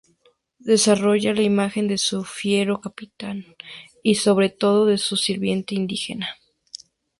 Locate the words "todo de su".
4.49-5.15